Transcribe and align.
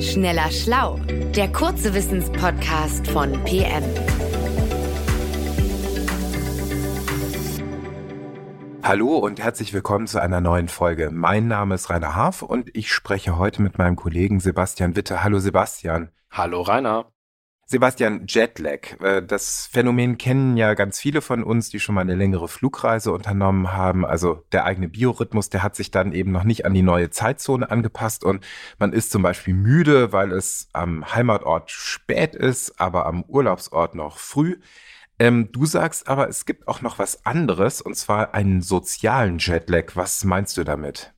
Schneller 0.00 0.48
Schlau, 0.52 1.00
der 1.34 1.50
kurze 1.50 1.92
Wissenspodcast 1.92 3.08
von 3.08 3.32
PM. 3.42 3.82
Hallo 8.84 9.16
und 9.18 9.42
herzlich 9.42 9.74
willkommen 9.74 10.06
zu 10.06 10.22
einer 10.22 10.40
neuen 10.40 10.68
Folge. 10.68 11.10
Mein 11.10 11.48
Name 11.48 11.74
ist 11.74 11.90
Rainer 11.90 12.14
Haaf 12.14 12.42
und 12.42 12.70
ich 12.76 12.92
spreche 12.92 13.38
heute 13.38 13.60
mit 13.60 13.78
meinem 13.78 13.96
Kollegen 13.96 14.38
Sebastian 14.38 14.94
Witte. 14.94 15.24
Hallo 15.24 15.40
Sebastian. 15.40 16.10
Hallo 16.30 16.62
Rainer. 16.62 17.10
Sebastian, 17.70 18.24
Jetlag. 18.26 18.98
Äh, 19.02 19.22
das 19.22 19.68
Phänomen 19.70 20.16
kennen 20.16 20.56
ja 20.56 20.72
ganz 20.72 20.98
viele 20.98 21.20
von 21.20 21.44
uns, 21.44 21.68
die 21.68 21.80
schon 21.80 21.94
mal 21.94 22.00
eine 22.00 22.14
längere 22.14 22.48
Flugreise 22.48 23.12
unternommen 23.12 23.74
haben. 23.74 24.06
Also 24.06 24.42
der 24.52 24.64
eigene 24.64 24.88
Biorhythmus, 24.88 25.50
der 25.50 25.62
hat 25.62 25.76
sich 25.76 25.90
dann 25.90 26.12
eben 26.12 26.32
noch 26.32 26.44
nicht 26.44 26.64
an 26.64 26.72
die 26.72 26.80
neue 26.80 27.10
Zeitzone 27.10 27.70
angepasst 27.70 28.24
und 28.24 28.42
man 28.78 28.94
ist 28.94 29.10
zum 29.10 29.20
Beispiel 29.20 29.52
müde, 29.52 30.12
weil 30.12 30.32
es 30.32 30.70
am 30.72 31.14
Heimatort 31.14 31.70
spät 31.70 32.34
ist, 32.34 32.80
aber 32.80 33.04
am 33.04 33.22
Urlaubsort 33.24 33.94
noch 33.94 34.16
früh. 34.16 34.56
Ähm, 35.18 35.52
du 35.52 35.66
sagst 35.66 36.08
aber, 36.08 36.26
es 36.26 36.46
gibt 36.46 36.68
auch 36.68 36.80
noch 36.80 36.98
was 36.98 37.26
anderes 37.26 37.82
und 37.82 37.96
zwar 37.96 38.32
einen 38.32 38.62
sozialen 38.62 39.36
Jetlag. 39.40 39.94
Was 39.94 40.24
meinst 40.24 40.56
du 40.56 40.64
damit? 40.64 41.12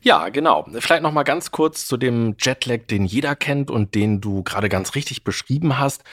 Ja, 0.00 0.28
genau. 0.28 0.66
Vielleicht 0.78 1.02
noch 1.02 1.12
mal 1.12 1.24
ganz 1.24 1.50
kurz 1.50 1.86
zu 1.86 1.96
dem 1.96 2.36
Jetlag, 2.38 2.86
den 2.88 3.04
jeder 3.04 3.34
kennt 3.36 3.70
und 3.70 3.94
den 3.94 4.20
du 4.20 4.42
gerade 4.42 4.68
ganz 4.68 4.94
richtig 4.94 5.24
beschrieben 5.24 5.78
hast. 5.78 6.04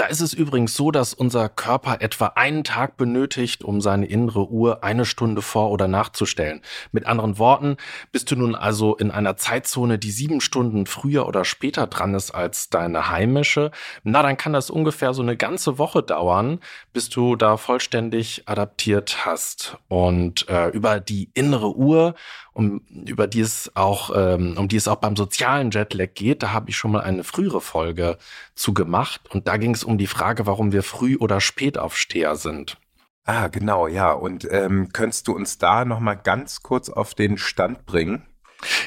Da 0.00 0.06
ist 0.06 0.20
es 0.20 0.32
übrigens 0.32 0.74
so, 0.74 0.90
dass 0.90 1.12
unser 1.12 1.50
Körper 1.50 2.00
etwa 2.00 2.28
einen 2.28 2.64
Tag 2.64 2.96
benötigt, 2.96 3.64
um 3.64 3.82
seine 3.82 4.06
innere 4.06 4.48
Uhr 4.48 4.82
eine 4.82 5.04
Stunde 5.04 5.42
vor 5.42 5.70
oder 5.70 5.88
nachzustellen. 5.88 6.62
Mit 6.90 7.04
anderen 7.04 7.36
Worten, 7.38 7.76
bist 8.10 8.30
du 8.30 8.36
nun 8.36 8.54
also 8.54 8.96
in 8.96 9.10
einer 9.10 9.36
Zeitzone, 9.36 9.98
die 9.98 10.10
sieben 10.10 10.40
Stunden 10.40 10.86
früher 10.86 11.26
oder 11.26 11.44
später 11.44 11.86
dran 11.86 12.14
ist 12.14 12.30
als 12.30 12.70
deine 12.70 13.10
heimische, 13.10 13.72
na 14.02 14.22
dann 14.22 14.38
kann 14.38 14.54
das 14.54 14.70
ungefähr 14.70 15.12
so 15.12 15.20
eine 15.20 15.36
ganze 15.36 15.76
Woche 15.76 16.02
dauern, 16.02 16.60
bis 16.94 17.10
du 17.10 17.36
da 17.36 17.58
vollständig 17.58 18.44
adaptiert 18.46 19.26
hast. 19.26 19.76
Und 19.88 20.48
äh, 20.48 20.68
über 20.68 21.00
die 21.00 21.30
innere 21.34 21.76
Uhr 21.76 22.14
um, 22.60 22.82
über 23.06 23.26
die 23.26 23.40
es 23.40 23.72
auch, 23.74 24.10
ähm, 24.14 24.54
um 24.58 24.68
die 24.68 24.76
es 24.76 24.86
auch 24.86 24.96
beim 24.96 25.16
sozialen 25.16 25.70
Jetlag 25.70 26.10
geht. 26.14 26.42
Da 26.42 26.52
habe 26.52 26.68
ich 26.68 26.76
schon 26.76 26.92
mal 26.92 27.00
eine 27.00 27.24
frühere 27.24 27.60
Folge 27.60 28.18
zu 28.54 28.74
gemacht. 28.74 29.22
Und 29.30 29.48
da 29.48 29.56
ging 29.56 29.74
es 29.74 29.82
um 29.82 29.96
die 29.96 30.06
Frage, 30.06 30.46
warum 30.46 30.72
wir 30.72 30.82
Früh- 30.82 31.16
oder 31.16 31.40
Spätaufsteher 31.40 32.36
sind. 32.36 32.76
Ah, 33.24 33.48
genau, 33.48 33.86
ja. 33.86 34.12
Und 34.12 34.46
ähm, 34.50 34.90
könntest 34.92 35.26
du 35.26 35.34
uns 35.34 35.56
da 35.58 35.84
noch 35.84 36.00
mal 36.00 36.14
ganz 36.14 36.62
kurz 36.62 36.90
auf 36.90 37.14
den 37.14 37.38
Stand 37.38 37.86
bringen? 37.86 38.26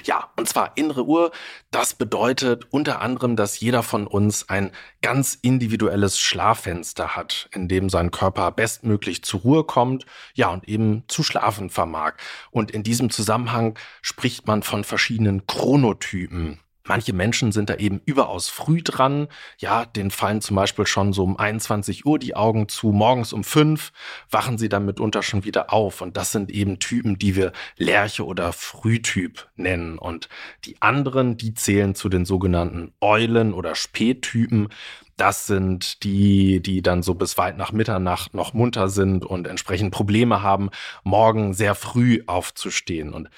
Ja, 0.04 0.30
und 0.36 0.48
zwar 0.48 0.74
innere 0.76 1.06
Uhr, 1.06 1.32
das 1.72 1.94
bedeutet 1.94 2.68
unter 2.72 3.02
anderem, 3.02 3.36
dass 3.36 3.60
jeder 3.60 3.84
von 3.84 4.08
uns 4.08 4.50
ein 4.50 4.72
ganz 5.02 5.38
individuelles 5.42 6.20
Schlaffenster 6.20 7.16
hat, 7.16 7.50
in 7.54 7.68
dem 7.68 7.90
sein 7.90 8.12
Körper 8.12 8.52
bestmöglich 8.52 9.24
zur 9.24 9.42
Ruhe 9.42 9.64
kommt, 9.64 10.06
ja, 10.34 10.50
und 10.50 10.68
eben 10.68 11.04
zu 11.08 11.24
schlafen 11.24 11.70
vermag. 11.70 12.14
Und 12.52 12.72
in 12.72 12.84
diesem 12.84 13.10
Zusammenhang 13.10 13.78
spricht 14.02 14.48
man 14.48 14.64
von 14.64 14.84
verschiedenen 14.84 15.48
Chronotypen. 15.48 16.60
Manche 16.86 17.14
Menschen 17.14 17.54
sind 17.54 17.70
da 17.70 17.76
eben 17.76 18.02
überaus 18.06 18.50
früh 18.50 18.82
dran. 18.84 19.28
Ja, 19.58 19.86
denen 19.86 20.12
fallen 20.12 20.42
zum 20.42 20.58
Beispiel 20.58 20.86
schon 20.86 21.14
so 21.14 21.24
um 21.24 21.38
21 21.38 22.06
Uhr 22.06 22.20
die 22.20 22.36
Augen 22.36 22.68
zu. 22.68 22.92
Morgens 22.92 23.32
um 23.32 23.46
fünf 23.46 23.94
wachen 24.30 24.58
sie 24.58 24.68
dann 24.68 24.86
mitunter 24.86 25.24
schon 25.24 25.46
wieder 25.46 25.72
auf. 25.72 26.02
Und 26.02 26.18
das 26.18 26.34
sind 26.34 26.52
eben 26.52 26.80
Typen, 26.80 27.18
die 27.18 27.38
wir 27.38 27.54
Lerche 27.78 28.26
oder 28.26 28.52
Frühtyp 28.52 29.48
nennen. 29.56 29.98
Und 29.98 30.28
die 30.66 30.82
anderen, 30.82 31.38
die 31.38 31.54
zählen 31.54 31.96
zu 31.96 32.10
den 32.10 32.26
sogenannten 32.26 32.94
Eulen 33.00 33.54
oder 33.54 33.76
Spättypen. 33.76 34.68
Das 35.16 35.48
sind 35.48 36.04
die, 36.04 36.62
die 36.62 36.82
dann 36.82 37.02
so 37.02 37.14
bis 37.14 37.38
weit 37.38 37.58
nach 37.58 37.72
Mitternacht 37.72 38.34
noch 38.34 38.54
munter 38.54 38.90
sind 38.90 39.26
und 39.26 39.48
entsprechend 39.48 39.92
Probleme 39.92 40.42
haben, 40.42 40.70
morgen 41.04 41.54
sehr 41.54 41.76
früh 41.76 42.24
aufzustehen. 42.26 43.14
Und 43.14 43.30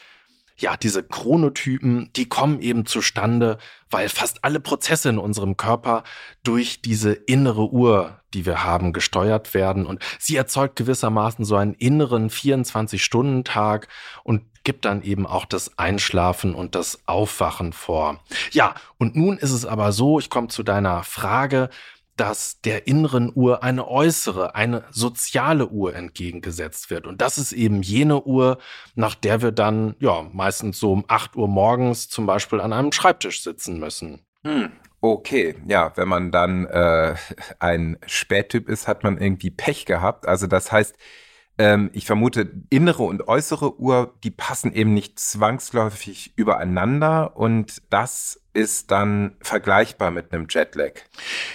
ja, 0.57 0.77
diese 0.77 1.03
Chronotypen, 1.03 2.11
die 2.15 2.29
kommen 2.29 2.61
eben 2.61 2.85
zustande, 2.85 3.57
weil 3.89 4.09
fast 4.09 4.43
alle 4.43 4.59
Prozesse 4.59 5.09
in 5.09 5.17
unserem 5.17 5.57
Körper 5.57 6.03
durch 6.43 6.81
diese 6.81 7.13
innere 7.13 7.69
Uhr, 7.71 8.21
die 8.33 8.45
wir 8.45 8.63
haben, 8.63 8.93
gesteuert 8.93 9.53
werden. 9.53 9.85
Und 9.85 10.01
sie 10.19 10.35
erzeugt 10.35 10.75
gewissermaßen 10.77 11.43
so 11.43 11.55
einen 11.55 11.73
inneren 11.73 12.29
24-Stunden-Tag 12.29 13.87
und 14.23 14.43
gibt 14.63 14.85
dann 14.85 15.03
eben 15.03 15.25
auch 15.27 15.45
das 15.45 15.77
Einschlafen 15.77 16.55
und 16.55 16.75
das 16.75 16.99
Aufwachen 17.05 17.71
vor. 17.71 18.19
Ja, 18.51 18.75
und 18.97 19.15
nun 19.15 19.37
ist 19.37 19.51
es 19.51 19.65
aber 19.65 19.91
so, 19.91 20.19
ich 20.19 20.29
komme 20.29 20.47
zu 20.47 20.63
deiner 20.63 21.03
Frage, 21.03 21.69
dass 22.17 22.61
der 22.61 22.87
inneren 22.87 23.31
Uhr 23.33 23.63
eine 23.63 23.87
äußere, 23.87 24.55
eine 24.55 24.83
soziale 24.91 25.67
Uhr 25.67 25.95
entgegengesetzt 25.95 26.89
wird. 26.89 27.07
Und 27.07 27.21
das 27.21 27.37
ist 27.37 27.51
eben 27.51 27.81
jene 27.81 28.23
Uhr, 28.23 28.57
nach 28.95 29.15
der 29.15 29.41
wir 29.41 29.51
dann, 29.51 29.95
ja, 29.99 30.25
meistens 30.31 30.79
so 30.79 30.91
um 30.91 31.05
8 31.07 31.35
Uhr 31.35 31.47
morgens 31.47 32.09
zum 32.09 32.25
Beispiel 32.25 32.61
an 32.61 32.73
einem 32.73 32.91
Schreibtisch 32.91 33.43
sitzen 33.43 33.79
müssen. 33.79 34.21
Hm. 34.43 34.71
Okay, 35.01 35.55
ja, 35.67 35.91
wenn 35.97 36.07
man 36.07 36.31
dann 36.31 36.65
äh, 36.65 37.15
ein 37.59 37.97
Spättyp 38.07 38.69
ist, 38.69 38.87
hat 38.87 39.03
man 39.03 39.19
irgendwie 39.19 39.51
Pech 39.51 39.85
gehabt. 39.85 40.27
Also 40.27 40.47
das 40.47 40.71
heißt, 40.71 40.95
ähm, 41.57 41.89
ich 41.93 42.05
vermute, 42.05 42.51
innere 42.69 43.03
und 43.03 43.27
äußere 43.27 43.79
Uhr, 43.79 44.13
die 44.23 44.31
passen 44.31 44.73
eben 44.73 44.93
nicht 44.93 45.19
zwangsläufig 45.19 46.33
übereinander 46.35 47.37
und 47.37 47.81
das 47.89 48.41
ist 48.53 48.91
dann 48.91 49.35
vergleichbar 49.41 50.11
mit 50.11 50.33
einem 50.33 50.47
Jetlag. 50.49 50.93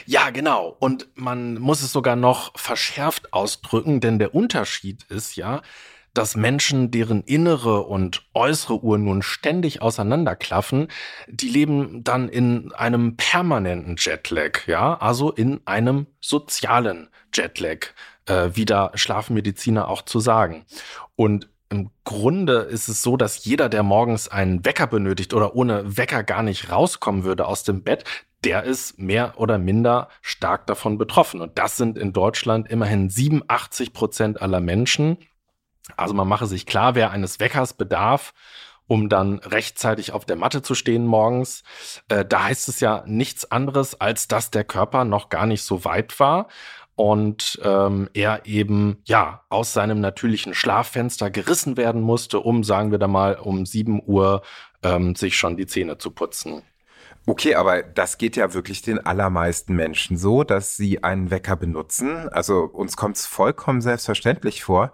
Ja, 0.07 0.31
genau. 0.31 0.77
Und 0.79 1.09
man 1.15 1.59
muss 1.59 1.83
es 1.83 1.93
sogar 1.93 2.17
noch 2.17 2.59
verschärft 2.59 3.33
ausdrücken, 3.33 4.01
denn 4.01 4.19
der 4.19 4.35
Unterschied 4.35 5.05
ist 5.05 5.37
ja, 5.37 5.63
dass 6.15 6.37
Menschen, 6.37 6.91
deren 6.91 7.23
innere 7.23 7.83
und 7.83 8.25
äußere 8.35 8.83
Uhr 8.83 8.99
nun 8.99 9.23
ständig 9.23 9.81
auseinanderklaffen, 9.81 10.89
die 11.29 11.49
leben 11.49 12.03
dann 12.03 12.29
in 12.29 12.73
einem 12.73 13.17
permanenten 13.17 13.97
Jetlag, 13.97 14.67
ja, 14.67 14.95
also 14.99 15.31
in 15.31 15.61
einem 15.67 16.07
sozialen 16.21 17.09
Jetlag 17.33 17.87
äh, 18.31 18.55
wie 18.55 18.65
da 18.65 18.93
Schlafmediziner 18.95 19.89
auch 19.89 20.03
zu 20.03 20.21
sagen. 20.21 20.65
Und 21.17 21.49
im 21.69 21.91
Grunde 22.05 22.61
ist 22.61 22.89
es 22.89 23.03
so, 23.03 23.17
dass 23.17 23.45
jeder, 23.45 23.69
der 23.69 23.83
morgens 23.83 24.29
einen 24.29 24.65
Wecker 24.65 24.87
benötigt 24.87 25.35
oder 25.35 25.55
ohne 25.55 25.97
Wecker 25.97 26.23
gar 26.23 26.43
nicht 26.43 26.71
rauskommen 26.71 27.25
würde 27.25 27.47
aus 27.47 27.65
dem 27.65 27.83
Bett, 27.83 28.05
der 28.45 28.65
ist 28.65 28.99
mehr 28.99 29.35
oder 29.37 29.59
minder 29.59 30.09
stark 30.23 30.67
davon 30.67 30.97
betroffen. 30.97 31.41
Und 31.41 31.59
das 31.59 31.77
sind 31.77 31.99
in 31.99 32.13
Deutschland 32.13 32.71
immerhin 32.71 33.11
87 33.11 33.93
Prozent 33.93 34.41
aller 34.41 34.61
Menschen. 34.61 35.19
Also 35.97 36.15
man 36.15 36.29
mache 36.29 36.47
sich 36.47 36.67
klar, 36.67 36.95
wer 36.95 37.11
eines 37.11 37.39
Weckers 37.39 37.75
bedarf, 37.75 38.33
um 38.87 39.09
dann 39.09 39.39
rechtzeitig 39.41 40.13
auf 40.13 40.25
der 40.25 40.37
Matte 40.37 40.63
zu 40.63 40.75
stehen 40.75 41.07
morgens. 41.07 41.63
Äh, 42.09 42.25
da 42.25 42.45
heißt 42.45 42.69
es 42.69 42.81
ja 42.81 43.05
nichts 43.07 43.51
anderes, 43.51 44.01
als 44.01 44.27
dass 44.27 44.51
der 44.51 44.65
Körper 44.65 45.05
noch 45.05 45.29
gar 45.29 45.47
nicht 45.47 45.63
so 45.63 45.85
weit 45.85 46.19
war 46.19 46.49
und 47.01 47.59
ähm, 47.65 48.11
er 48.13 48.45
eben 48.45 48.99
ja 49.07 49.43
aus 49.49 49.73
seinem 49.73 50.01
natürlichen 50.01 50.53
Schlaffenster 50.53 51.31
gerissen 51.31 51.79
werden 51.79 52.03
musste, 52.03 52.41
um, 52.41 52.63
sagen 52.63 52.91
wir 52.91 52.99
da 52.99 53.09
mal, 53.09 53.37
um 53.37 53.65
7 53.65 54.03
Uhr 54.05 54.43
ähm, 54.83 55.15
sich 55.15 55.39
schon 55.39 55.57
die 55.57 55.67
Zähne 55.67 55.97
zu 55.97 56.11
putzen. 56.11 56.61
Okay, 57.31 57.55
aber 57.55 57.85
das 57.85 58.19
geht 58.19 58.35
ja 58.35 58.55
wirklich 58.55 58.83
den 58.83 59.07
allermeisten 59.07 59.77
Menschen 59.77 60.17
so, 60.17 60.43
dass 60.43 60.77
sie 60.77 61.05
einen 61.05 61.31
Wecker 61.31 61.55
benutzen. 61.55 62.29
Also 62.29 62.63
uns 62.63 62.97
kommt 62.97 63.19
es 63.19 63.27
vollkommen 63.27 63.81
selbstverständlich 63.81 64.65
vor. 64.65 64.93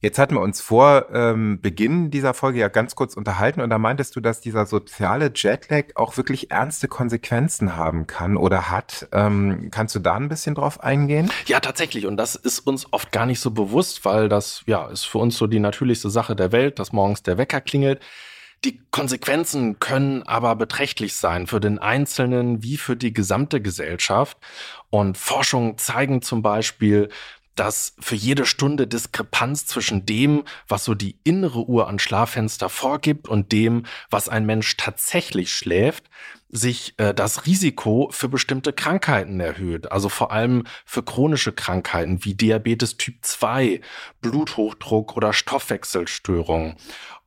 Jetzt 0.00 0.18
hatten 0.18 0.34
wir 0.36 0.40
uns 0.40 0.62
vor 0.62 1.08
ähm, 1.12 1.60
Beginn 1.60 2.10
dieser 2.10 2.32
Folge 2.32 2.60
ja 2.60 2.68
ganz 2.68 2.94
kurz 2.94 3.18
unterhalten 3.18 3.60
und 3.60 3.68
da 3.68 3.76
meintest 3.76 4.16
du, 4.16 4.20
dass 4.20 4.40
dieser 4.40 4.64
soziale 4.64 5.30
Jetlag 5.34 5.88
auch 5.94 6.16
wirklich 6.16 6.50
ernste 6.50 6.88
Konsequenzen 6.88 7.76
haben 7.76 8.06
kann 8.06 8.38
oder 8.38 8.70
hat. 8.70 9.06
Ähm, 9.12 9.68
kannst 9.70 9.94
du 9.94 9.98
da 9.98 10.14
ein 10.14 10.30
bisschen 10.30 10.54
drauf 10.54 10.82
eingehen? 10.82 11.30
Ja, 11.44 11.60
tatsächlich. 11.60 12.06
Und 12.06 12.16
das 12.16 12.34
ist 12.34 12.60
uns 12.60 12.90
oft 12.94 13.12
gar 13.12 13.26
nicht 13.26 13.40
so 13.40 13.50
bewusst, 13.50 14.06
weil 14.06 14.30
das 14.30 14.62
ja 14.64 14.88
ist 14.88 15.04
für 15.04 15.18
uns 15.18 15.36
so 15.36 15.46
die 15.46 15.60
natürlichste 15.60 16.08
Sache 16.08 16.34
der 16.34 16.50
Welt, 16.50 16.78
dass 16.78 16.92
morgens 16.92 17.22
der 17.22 17.36
Wecker 17.36 17.60
klingelt. 17.60 18.00
Die 18.64 18.80
Konsequenzen 18.90 19.78
können 19.78 20.22
aber 20.22 20.56
beträchtlich 20.56 21.14
sein 21.16 21.46
für 21.46 21.60
den 21.60 21.78
Einzelnen 21.78 22.62
wie 22.62 22.78
für 22.78 22.96
die 22.96 23.12
gesamte 23.12 23.60
Gesellschaft. 23.60 24.38
Und 24.88 25.18
Forschungen 25.18 25.76
zeigen 25.76 26.22
zum 26.22 26.40
Beispiel, 26.40 27.10
dass 27.56 27.94
für 28.00 28.16
jede 28.16 28.46
Stunde 28.46 28.86
Diskrepanz 28.86 29.66
zwischen 29.66 30.06
dem, 30.06 30.44
was 30.66 30.84
so 30.84 30.94
die 30.94 31.18
innere 31.24 31.68
Uhr 31.68 31.88
an 31.88 31.98
Schlaffenster 31.98 32.68
vorgibt 32.68 33.28
und 33.28 33.52
dem, 33.52 33.84
was 34.10 34.28
ein 34.28 34.46
Mensch 34.46 34.76
tatsächlich 34.76 35.52
schläft, 35.52 36.04
sich 36.48 36.94
äh, 36.98 37.12
das 37.14 37.46
Risiko 37.46 38.08
für 38.12 38.28
bestimmte 38.28 38.72
Krankheiten 38.72 39.40
erhöht. 39.40 39.92
Also 39.92 40.08
vor 40.08 40.32
allem 40.32 40.64
für 40.84 41.02
chronische 41.02 41.52
Krankheiten 41.52 42.24
wie 42.24 42.34
Diabetes 42.34 42.96
Typ 42.96 43.16
2, 43.22 43.80
Bluthochdruck 44.20 45.16
oder 45.16 45.32
Stoffwechselstörungen. 45.32 46.76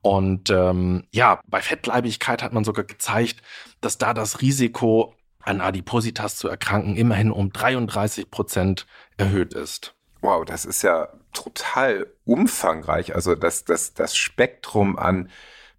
Und 0.02 0.50
ähm, 0.50 1.04
ja, 1.10 1.40
bei 1.46 1.60
Fettleibigkeit 1.60 2.42
hat 2.42 2.52
man 2.52 2.64
sogar 2.64 2.84
gezeigt, 2.84 3.42
dass 3.80 3.98
da 3.98 4.14
das 4.14 4.40
Risiko 4.40 5.14
an 5.40 5.60
Adipositas 5.60 6.36
zu 6.36 6.48
erkranken 6.48 6.96
immerhin 6.96 7.30
um 7.30 7.52
33 7.52 8.30
Prozent 8.30 8.86
erhöht 9.16 9.54
ist. 9.54 9.94
Wow, 10.20 10.44
das 10.44 10.64
ist 10.64 10.82
ja 10.82 11.08
total 11.32 12.06
umfangreich. 12.24 13.14
Also 13.14 13.34
das, 13.34 13.64
das, 13.64 13.94
das 13.94 14.16
Spektrum 14.16 14.98
an 14.98 15.30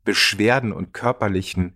Beschwerden 0.05 0.71
und 0.71 0.93
körperlichen 0.93 1.75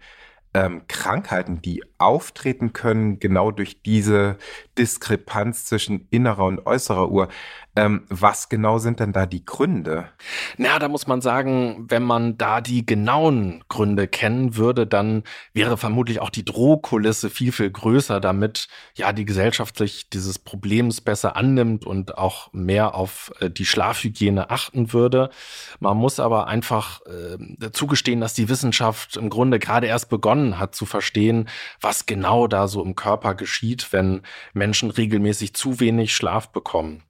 ähm, 0.54 0.88
Krankheiten, 0.88 1.62
die 1.62 1.84
auftreten 2.04 2.74
können, 2.74 3.20
genau 3.20 3.52
durch 3.52 3.82
diese 3.82 4.38
Diskrepanz 4.78 5.66
zwischen 5.66 6.08
innerer 6.10 6.46
und 6.46 6.66
äußerer 6.66 7.10
Uhr. 7.10 7.30
Ähm, 7.76 8.04
was 8.08 8.50
genau 8.50 8.78
sind 8.78 9.00
denn 9.00 9.14
da 9.14 9.26
die 9.26 9.46
Gründe? 9.46 10.10
Na, 10.58 10.78
da 10.78 10.88
muss 10.88 11.08
man 11.08 11.22
sagen, 11.22 11.86
wenn 11.90 12.04
man 12.04 12.38
da 12.38 12.62
die 12.62 12.86
genauen 12.86 13.64
Gründe 13.68 14.08
kennen 14.08 14.56
würde, 14.56 14.86
dann 14.86 15.24
wäre 15.54 15.76
vermutlich 15.76 16.20
auch 16.20 16.30
die 16.30 16.46
Drohkulisse 16.46 17.32
viel, 17.32 17.52
viel 17.52 17.72
größer, 17.72 18.20
damit 18.20 18.68
ja 18.94 19.12
die 19.12 19.26
Gesellschaft 19.26 19.76
sich 19.76 20.08
dieses 20.10 20.38
Problems 20.38 21.02
besser 21.02 21.36
annimmt 21.36 21.84
und 21.84 22.16
auch 22.16 22.54
mehr 22.54 22.94
auf 22.94 23.32
äh, 23.40 23.50
die 23.50 23.66
Schlafhygiene 23.66 24.52
achten 24.52 24.94
würde. 24.94 25.32
Man 25.80 25.98
muss 25.98 26.20
aber 26.20 26.46
einfach 26.48 27.02
äh, 27.08 27.72
zugestehen, 27.72 28.22
dass 28.22 28.36
die 28.36 28.50
Wissenschaft 28.50 29.18
im 29.18 29.32
Grunde 29.32 29.58
gerade 29.58 29.88
erst 29.88 30.10
begonnen 30.10 30.60
hat 30.60 30.76
zu 30.76 30.86
verstehen, 30.86 31.50
was 31.82 31.93
genau 32.06 32.48
da 32.48 32.68
so 32.68 32.84
im 32.84 32.96
Körper 32.96 33.36
geschieht, 33.36 33.92
wenn 33.92 34.22
Menschen 34.54 34.92
regelmäßig 34.92 35.54
zu 35.54 35.80
wenig 35.80 36.16
Schlaf 36.16 36.50
bekommen. 36.50 37.04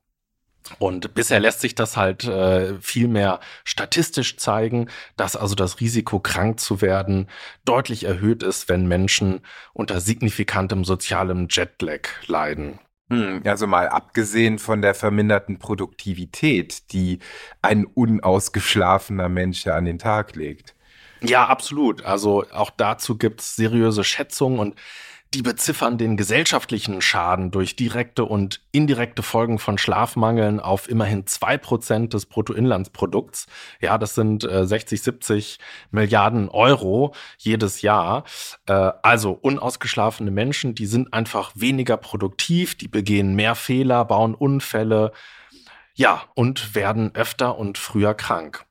Und 0.79 1.13
bisher 1.13 1.39
lässt 1.39 1.61
sich 1.61 1.75
das 1.75 1.97
halt 1.97 2.23
äh, 2.23 2.79
viel 2.79 3.09
statistisch 3.63 4.37
zeigen, 4.37 4.89
dass 5.17 5.35
also 5.35 5.55
das 5.55 5.79
Risiko, 5.81 6.19
krank 6.19 6.59
zu 6.59 6.81
werden, 6.81 7.27
deutlich 7.65 8.05
erhöht 8.05 8.43
ist, 8.43 8.69
wenn 8.69 8.87
Menschen 8.87 9.41
unter 9.73 9.99
signifikantem 9.99 10.85
sozialem 10.85 11.47
Jetlag 11.49 12.07
leiden. 12.27 12.79
Hm, 13.09 13.41
also 13.45 13.67
mal 13.67 13.89
abgesehen 13.89 14.57
von 14.57 14.81
der 14.81 14.95
verminderten 14.95 15.59
Produktivität, 15.59 16.93
die 16.93 17.19
ein 17.61 17.85
unausgeschlafener 17.85 19.29
Mensch 19.29 19.67
an 19.67 19.85
den 19.85 19.99
Tag 19.99 20.35
legt. 20.35 20.75
Ja, 21.23 21.47
absolut. 21.47 22.03
Also 22.03 22.45
auch 22.51 22.69
dazu 22.69 23.17
gibt's 23.17 23.55
seriöse 23.55 24.03
Schätzungen 24.03 24.59
und 24.59 24.75
die 25.33 25.41
beziffern 25.41 25.97
den 25.97 26.15
gesellschaftlichen 26.15 27.01
Schaden 27.01 27.49
durch 27.49 27.75
direkte 27.75 28.23
und 28.23 28.61
indirekte 28.71 29.23
Folgen 29.23 29.57
von 29.57 29.79
Schlafmangeln 29.79 30.59
auf 30.59 30.87
immerhin 30.87 31.25
zwei 31.25 31.57
Prozent 31.57 32.13
des 32.13 32.27
Bruttoinlandsprodukts. 32.27 33.47
Ja, 33.81 33.97
das 33.97 34.13
sind 34.13 34.43
äh, 34.43 34.67
60, 34.67 35.01
70 35.01 35.57
Milliarden 35.89 36.49
Euro 36.49 37.15
jedes 37.39 37.81
Jahr. 37.81 38.25
Äh, 38.67 38.91
also 39.01 39.31
unausgeschlafene 39.31 40.29
Menschen, 40.29 40.75
die 40.75 40.85
sind 40.85 41.13
einfach 41.13 41.51
weniger 41.55 41.97
produktiv, 41.97 42.75
die 42.75 42.87
begehen 42.87 43.33
mehr 43.35 43.55
Fehler, 43.55 44.05
bauen 44.05 44.35
Unfälle, 44.35 45.13
ja, 45.95 46.23
und 46.35 46.75
werden 46.75 47.13
öfter 47.15 47.57
und 47.57 47.77
früher 47.77 48.13
krank. 48.13 48.65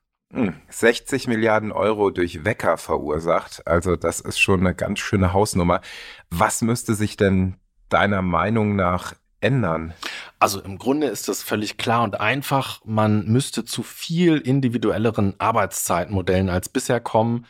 60 0.69 1.23
hm, 1.25 1.33
Milliarden 1.33 1.71
Euro 1.71 2.09
durch 2.09 2.43
Wecker 2.43 2.77
verursacht. 2.77 3.67
Also 3.67 3.95
das 3.95 4.19
ist 4.19 4.39
schon 4.39 4.61
eine 4.61 4.73
ganz 4.73 4.99
schöne 4.99 5.33
Hausnummer. 5.33 5.81
Was 6.29 6.61
müsste 6.61 6.95
sich 6.95 7.17
denn 7.17 7.55
deiner 7.89 8.21
Meinung 8.21 8.75
nach 8.75 9.13
ändern? 9.41 9.93
Also 10.39 10.61
im 10.61 10.77
Grunde 10.77 11.07
ist 11.07 11.29
es 11.29 11.43
völlig 11.43 11.77
klar 11.77 12.03
und 12.03 12.19
einfach. 12.19 12.81
Man 12.83 13.25
müsste 13.25 13.63
zu 13.63 13.83
viel 13.83 14.37
individuelleren 14.37 15.35
Arbeitszeitmodellen 15.39 16.49
als 16.49 16.69
bisher 16.69 16.99
kommen. 16.99 17.45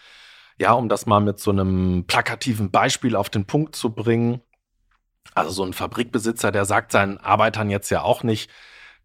Ja, 0.58 0.74
um 0.74 0.90
das 0.90 1.06
mal 1.06 1.20
mit 1.20 1.40
so 1.40 1.52
einem 1.52 2.06
plakativen 2.06 2.70
Beispiel 2.70 3.16
auf 3.16 3.30
den 3.30 3.46
Punkt 3.46 3.76
zu 3.76 3.92
bringen. 3.92 4.42
Also 5.34 5.52
so 5.52 5.64
ein 5.64 5.74
Fabrikbesitzer, 5.74 6.52
der 6.52 6.66
sagt 6.66 6.92
seinen 6.92 7.18
Arbeitern 7.18 7.70
jetzt 7.70 7.90
ja 7.90 8.02
auch 8.02 8.24
nicht, 8.24 8.52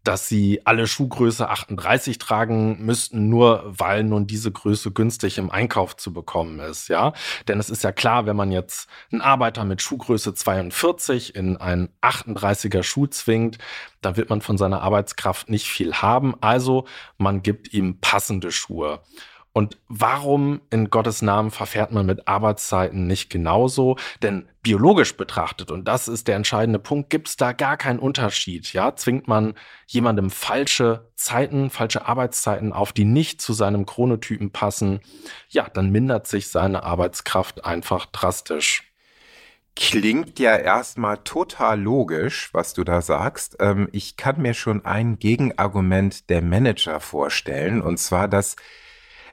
dass 0.03 0.27
sie 0.27 0.61
alle 0.65 0.87
Schuhgröße 0.87 1.49
38 1.49 2.17
tragen 2.17 2.85
müssten, 2.85 3.29
nur 3.29 3.63
weil 3.65 4.03
nun 4.03 4.27
diese 4.27 4.51
Größe 4.51 4.91
günstig 4.91 5.37
im 5.37 5.51
Einkauf 5.51 5.97
zu 5.97 6.13
bekommen 6.13 6.59
ist, 6.59 6.87
ja. 6.87 7.13
Denn 7.47 7.59
es 7.59 7.69
ist 7.69 7.83
ja 7.83 7.91
klar, 7.91 8.25
wenn 8.25 8.35
man 8.35 8.51
jetzt 8.51 8.87
einen 9.11 9.21
Arbeiter 9.21 9.65
mit 9.65 9.81
Schuhgröße 9.81 10.33
42 10.33 11.35
in 11.35 11.57
einen 11.57 11.89
38er 12.01 12.83
Schuh 12.83 13.07
zwingt, 13.07 13.57
dann 14.01 14.15
wird 14.15 14.29
man 14.29 14.41
von 14.41 14.57
seiner 14.57 14.81
Arbeitskraft 14.81 15.49
nicht 15.49 15.67
viel 15.67 15.93
haben. 15.95 16.35
Also 16.41 16.85
man 17.17 17.43
gibt 17.43 17.73
ihm 17.73 17.99
passende 17.99 18.51
Schuhe. 18.51 19.01
Und 19.59 19.77
warum 19.89 20.61
in 20.69 20.89
Gottes 20.89 21.21
Namen 21.21 21.51
verfährt 21.51 21.91
man 21.91 22.05
mit 22.05 22.29
Arbeitszeiten 22.29 23.07
nicht 23.07 23.29
genauso? 23.29 23.97
Denn 24.23 24.47
biologisch 24.63 25.17
betrachtet, 25.17 25.69
und 25.69 25.85
das 25.85 26.07
ist 26.07 26.29
der 26.29 26.37
entscheidende 26.37 26.79
Punkt, 26.79 27.09
gibt 27.09 27.27
es 27.27 27.35
da 27.35 27.51
gar 27.51 27.75
keinen 27.75 27.99
Unterschied. 27.99 28.71
Ja, 28.71 28.95
zwingt 28.95 29.27
man 29.27 29.55
jemandem 29.85 30.29
falsche 30.29 31.11
Zeiten, 31.17 31.69
falsche 31.69 32.07
Arbeitszeiten 32.07 32.71
auf, 32.71 32.93
die 32.93 33.03
nicht 33.03 33.41
zu 33.41 33.51
seinem 33.51 33.85
Chronotypen 33.85 34.51
passen, 34.51 35.01
ja, 35.49 35.67
dann 35.67 35.89
mindert 35.89 36.25
sich 36.25 36.47
seine 36.47 36.83
Arbeitskraft 36.83 37.65
einfach 37.65 38.05
drastisch. 38.05 38.93
Klingt 39.75 40.39
ja 40.39 40.55
erstmal 40.55 41.17
total 41.17 41.81
logisch, 41.81 42.53
was 42.53 42.73
du 42.73 42.85
da 42.85 43.01
sagst. 43.01 43.57
Ähm, 43.59 43.89
ich 43.91 44.15
kann 44.15 44.41
mir 44.41 44.53
schon 44.53 44.85
ein 44.85 45.19
Gegenargument 45.19 46.29
der 46.29 46.41
Manager 46.41 47.01
vorstellen, 47.01 47.81
und 47.81 47.97
zwar, 47.97 48.29
dass 48.29 48.55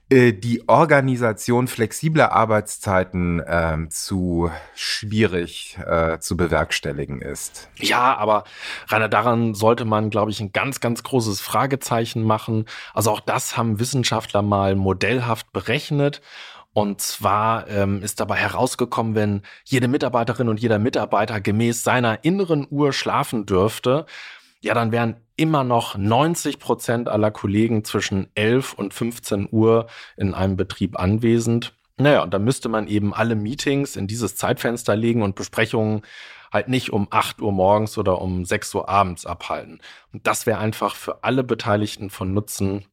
äh, 0.08 0.32
die 0.32 0.68
Organisation 0.68 1.66
flexibler 1.66 2.30
Arbeitszeiten 2.30 3.40
äh, 3.40 3.88
zu 3.88 4.50
schwierig 4.74 5.78
äh, 5.84 6.20
zu 6.20 6.36
bewerkstelligen 6.36 7.20
ist. 7.20 7.68
Ja, 7.78 8.16
aber 8.16 8.44
Rainer, 8.88 9.08
daran 9.08 9.54
sollte 9.54 9.84
man, 9.84 10.10
glaube 10.10 10.30
ich, 10.30 10.40
ein 10.40 10.52
ganz, 10.52 10.78
ganz 10.78 11.02
großes 11.02 11.40
Fragezeichen 11.40 12.22
machen. 12.22 12.66
Also 12.94 13.10
auch 13.10 13.20
das 13.20 13.56
haben 13.56 13.80
Wissenschaftler 13.80 14.42
mal 14.42 14.76
modellhaft 14.76 15.52
berechnet. 15.52 16.20
Und 16.72 17.00
zwar 17.00 17.66
ähm, 17.68 18.02
ist 18.02 18.20
dabei 18.20 18.36
herausgekommen, 18.36 19.14
wenn 19.14 19.42
jede 19.64 19.88
Mitarbeiterin 19.88 20.48
und 20.48 20.60
jeder 20.60 20.78
Mitarbeiter 20.78 21.40
gemäß 21.40 21.82
seiner 21.82 22.22
inneren 22.22 22.66
Uhr 22.70 22.92
schlafen 22.92 23.46
dürfte, 23.46 24.06
ja, 24.66 24.74
dann 24.74 24.92
wären 24.92 25.16
immer 25.36 25.64
noch 25.64 25.96
90 25.96 26.58
Prozent 26.58 27.08
aller 27.08 27.30
Kollegen 27.30 27.84
zwischen 27.84 28.28
11 28.34 28.72
und 28.74 28.92
15 28.92 29.48
Uhr 29.50 29.86
in 30.16 30.34
einem 30.34 30.56
Betrieb 30.56 30.98
anwesend. 30.98 31.72
Naja, 31.98 32.22
und 32.22 32.34
da 32.34 32.38
müsste 32.38 32.68
man 32.68 32.88
eben 32.88 33.14
alle 33.14 33.36
Meetings 33.36 33.96
in 33.96 34.06
dieses 34.06 34.36
Zeitfenster 34.36 34.96
legen 34.96 35.22
und 35.22 35.34
Besprechungen 35.34 36.02
halt 36.52 36.68
nicht 36.68 36.92
um 36.92 37.06
8 37.10 37.40
Uhr 37.40 37.52
morgens 37.52 37.96
oder 37.96 38.20
um 38.20 38.44
6 38.44 38.74
Uhr 38.74 38.88
abends 38.88 39.24
abhalten. 39.24 39.80
Und 40.12 40.26
das 40.26 40.46
wäre 40.46 40.58
einfach 40.58 40.94
für 40.96 41.22
alle 41.22 41.44
Beteiligten 41.44 42.10
von 42.10 42.34
Nutzen. 42.34 42.86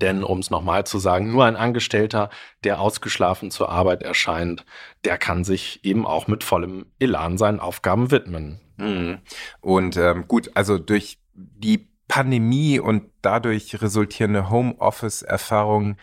Denn 0.00 0.24
um 0.24 0.38
es 0.38 0.50
nochmal 0.50 0.84
zu 0.86 0.98
sagen, 0.98 1.30
nur 1.30 1.44
ein 1.44 1.56
Angestellter, 1.56 2.30
der 2.64 2.80
ausgeschlafen 2.80 3.50
zur 3.50 3.68
Arbeit 3.68 4.02
erscheint, 4.02 4.64
der 5.04 5.18
kann 5.18 5.44
sich 5.44 5.84
eben 5.84 6.06
auch 6.06 6.26
mit 6.26 6.42
vollem 6.42 6.86
Elan 6.98 7.38
seinen 7.38 7.60
Aufgaben 7.60 8.10
widmen. 8.10 8.60
Mhm. 8.76 9.18
Und 9.60 9.96
ähm, 9.96 10.26
gut, 10.28 10.50
also 10.54 10.78
durch 10.78 11.18
die 11.34 11.88
Pandemie 12.08 12.78
und 12.78 13.10
dadurch 13.22 13.80
resultierende 13.80 14.50
Homeoffice-Erfahrungen 14.50 15.96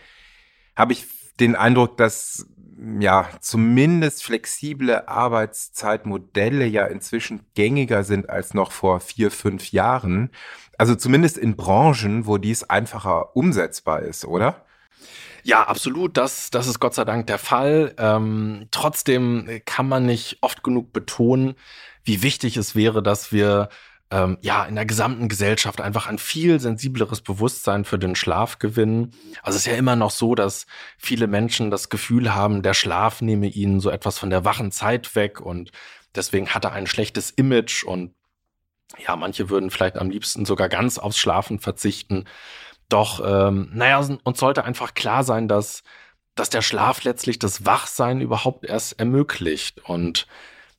habe 0.76 0.92
ich 0.92 1.06
den 1.38 1.54
Eindruck, 1.54 1.96
dass 1.96 2.46
ja 3.00 3.28
zumindest 3.40 4.24
flexible 4.24 5.06
Arbeitszeitmodelle 5.06 6.66
ja 6.66 6.86
inzwischen 6.86 7.46
gängiger 7.54 8.04
sind 8.04 8.28
als 8.28 8.54
noch 8.54 8.72
vor 8.72 9.00
vier, 9.00 9.30
fünf 9.30 9.70
Jahren. 9.70 10.30
Also 10.78 10.94
zumindest 10.94 11.38
in 11.38 11.56
Branchen, 11.56 12.26
wo 12.26 12.38
dies 12.38 12.64
einfacher 12.64 13.36
umsetzbar 13.36 14.02
ist, 14.02 14.24
oder? 14.24 14.64
Ja, 15.42 15.64
absolut. 15.64 16.16
Das, 16.16 16.50
das 16.50 16.66
ist 16.66 16.78
Gott 16.78 16.94
sei 16.94 17.04
Dank 17.04 17.26
der 17.26 17.38
Fall. 17.38 17.94
Ähm, 17.98 18.68
trotzdem 18.70 19.60
kann 19.64 19.88
man 19.88 20.06
nicht 20.06 20.38
oft 20.40 20.62
genug 20.62 20.92
betonen, 20.92 21.54
wie 22.04 22.22
wichtig 22.22 22.56
es 22.56 22.74
wäre, 22.74 23.02
dass 23.02 23.32
wir 23.32 23.68
ähm, 24.12 24.38
ja 24.40 24.64
in 24.64 24.74
der 24.74 24.86
gesamten 24.86 25.28
Gesellschaft 25.28 25.80
einfach 25.80 26.06
ein 26.06 26.18
viel 26.18 26.60
sensibleres 26.60 27.22
Bewusstsein 27.22 27.84
für 27.84 27.98
den 27.98 28.14
Schlaf 28.14 28.58
gewinnen. 28.58 29.14
Also 29.42 29.56
es 29.56 29.66
ist 29.66 29.72
ja 29.72 29.78
immer 29.78 29.96
noch 29.96 30.10
so, 30.10 30.34
dass 30.34 30.66
viele 30.98 31.26
Menschen 31.26 31.70
das 31.70 31.88
Gefühl 31.88 32.34
haben, 32.34 32.62
der 32.62 32.74
Schlaf 32.74 33.20
nehme 33.22 33.48
ihnen 33.48 33.80
so 33.80 33.90
etwas 33.90 34.18
von 34.18 34.30
der 34.30 34.44
wachen 34.44 34.70
Zeit 34.70 35.16
weg 35.16 35.40
und 35.40 35.72
deswegen 36.14 36.50
hat 36.50 36.64
er 36.64 36.72
ein 36.72 36.86
schlechtes 36.86 37.30
Image 37.30 37.84
und 37.84 38.14
ja, 38.98 39.16
manche 39.16 39.48
würden 39.48 39.70
vielleicht 39.70 39.96
am 39.96 40.10
liebsten 40.10 40.44
sogar 40.44 40.68
ganz 40.68 40.98
aufs 40.98 41.18
Schlafen 41.18 41.58
verzichten. 41.58 42.26
Doch, 42.92 43.22
ähm, 43.24 43.70
naja, 43.72 44.06
uns 44.22 44.38
sollte 44.38 44.64
einfach 44.64 44.92
klar 44.92 45.24
sein, 45.24 45.48
dass, 45.48 45.82
dass 46.34 46.50
der 46.50 46.60
Schlaf 46.60 47.04
letztlich 47.04 47.38
das 47.38 47.64
Wachsein 47.64 48.20
überhaupt 48.20 48.66
erst 48.66 49.00
ermöglicht. 49.00 49.80
Und 49.88 50.26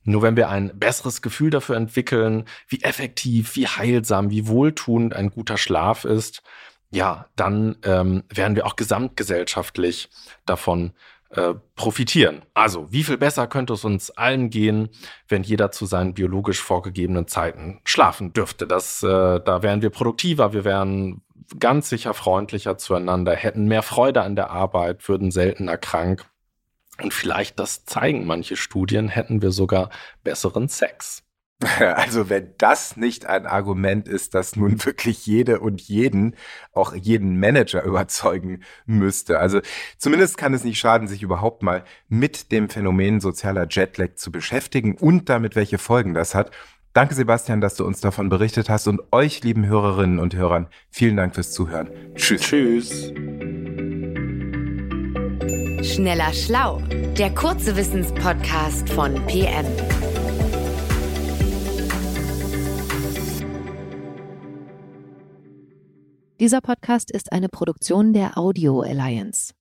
nur 0.03 0.21
wenn 0.21 0.35
wir 0.35 0.47
ein 0.49 0.77
besseres 0.77 1.23
Gefühl 1.23 1.49
dafür 1.49 1.75
entwickeln, 1.75 2.45
wie 2.67 2.83
effektiv, 2.83 3.55
wie 3.55 3.65
heilsam, 3.65 4.29
wie 4.29 4.47
wohltuend 4.47 5.15
ein 5.15 5.31
guter 5.31 5.57
Schlaf 5.57 6.05
ist, 6.05 6.43
ja, 6.91 7.25
dann 7.35 7.77
ähm, 7.83 8.21
werden 8.29 8.55
wir 8.55 8.67
auch 8.67 8.75
gesamtgesellschaftlich 8.75 10.11
davon 10.45 10.93
äh, 11.31 11.55
profitieren. 11.75 12.43
Also, 12.53 12.91
wie 12.91 13.03
viel 13.03 13.17
besser 13.17 13.47
könnte 13.47 13.73
es 13.73 13.85
uns 13.85 14.11
allen 14.11 14.51
gehen, 14.51 14.89
wenn 15.27 15.41
jeder 15.41 15.71
zu 15.71 15.87
seinen 15.87 16.13
biologisch 16.13 16.61
vorgegebenen 16.61 17.27
Zeiten 17.27 17.81
schlafen 17.85 18.33
dürfte? 18.33 18.67
Das, 18.67 19.01
äh, 19.01 19.07
da 19.07 19.63
wären 19.63 19.81
wir 19.81 19.89
produktiver, 19.89 20.53
wir 20.53 20.63
wären 20.63 21.23
ganz 21.59 21.89
sicher 21.89 22.13
freundlicher 22.13 22.77
zueinander, 22.77 23.35
hätten 23.35 23.65
mehr 23.65 23.83
Freude 23.83 24.21
an 24.21 24.35
der 24.35 24.49
Arbeit, 24.49 25.07
würden 25.07 25.31
seltener 25.31 25.77
krank. 25.77 26.25
Und 27.01 27.13
vielleicht, 27.13 27.59
das 27.59 27.85
zeigen 27.85 28.25
manche 28.25 28.55
Studien, 28.55 29.09
hätten 29.09 29.41
wir 29.41 29.51
sogar 29.51 29.89
besseren 30.23 30.67
Sex. 30.67 31.23
Also 31.79 32.29
wenn 32.29 32.53
das 32.57 32.97
nicht 32.97 33.25
ein 33.25 33.45
Argument 33.45 34.07
ist, 34.07 34.33
das 34.33 34.55
nun 34.55 34.83
wirklich 34.85 35.25
jede 35.25 35.59
und 35.59 35.81
jeden, 35.81 36.35
auch 36.71 36.93
jeden 36.93 37.39
Manager 37.39 37.83
überzeugen 37.85 38.63
müsste. 38.85 39.39
Also 39.39 39.61
zumindest 39.97 40.37
kann 40.37 40.53
es 40.53 40.63
nicht 40.63 40.79
schaden, 40.79 41.07
sich 41.07 41.23
überhaupt 41.23 41.63
mal 41.63 41.83
mit 42.07 42.51
dem 42.51 42.69
Phänomen 42.69 43.19
sozialer 43.19 43.67
Jetlag 43.69 44.15
zu 44.15 44.31
beschäftigen 44.31 44.95
und 44.95 45.29
damit, 45.29 45.55
welche 45.55 45.77
Folgen 45.77 46.13
das 46.13 46.35
hat. 46.35 46.51
Danke, 46.93 47.15
Sebastian, 47.15 47.59
dass 47.59 47.73
du 47.75 47.85
uns 47.87 48.01
davon 48.01 48.29
berichtet 48.29 48.69
hast 48.69 48.87
und 48.87 49.01
euch, 49.11 49.43
lieben 49.43 49.65
Hörerinnen 49.65 50.19
und 50.19 50.35
Hörern, 50.35 50.67
vielen 50.91 51.17
Dank 51.17 51.33
fürs 51.33 51.51
Zuhören. 51.51 51.89
Tschüss. 52.13 52.41
Tschüss. 52.41 53.11
Schneller 55.81 56.31
Schlau, 56.33 56.81
der 57.17 57.33
kurze 57.33 57.75
Wissenspodcast 57.75 58.89
von 58.91 59.15
PM. 59.25 59.65
Dieser 66.39 66.61
Podcast 66.61 67.09
ist 67.09 67.31
eine 67.31 67.49
Produktion 67.49 68.13
der 68.13 68.37
Audio 68.37 68.81
Alliance. 68.81 69.53